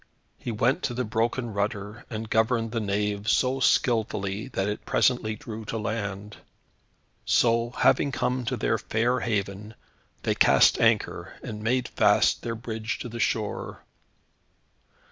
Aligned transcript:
He 0.39 0.51
went 0.51 0.81
to 0.85 0.95
the 0.95 1.03
broken 1.05 1.53
rudder, 1.53 2.07
and 2.09 2.27
governed 2.27 2.71
the 2.71 2.79
nave 2.79 3.29
so 3.29 3.59
skilfully, 3.59 4.47
that 4.47 4.67
it 4.67 4.83
presently 4.83 5.35
drew 5.35 5.63
to 5.65 5.77
land. 5.77 6.37
So, 7.23 7.69
having 7.77 8.11
come 8.11 8.43
to 8.45 8.57
their 8.57 8.79
fair 8.79 9.19
haven, 9.19 9.75
they 10.23 10.33
cast 10.33 10.81
anchor, 10.81 11.35
and 11.43 11.61
made 11.61 11.87
fast 11.89 12.41
their 12.41 12.55
bridge 12.55 12.97
to 12.97 13.09
the 13.09 13.19
shore. 13.19 13.83